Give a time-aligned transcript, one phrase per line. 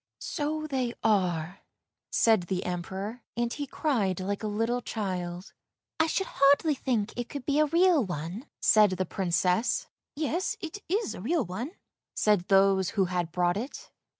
[0.35, 1.59] "So they are,"
[2.11, 5.53] said the Emperor, and he cried like a little child."
[5.99, 9.85] I should hardly think it could be a real one," said the Princess."
[10.15, 11.73] Yes, it is a real one,"
[12.15, 13.91] said those who had brought it.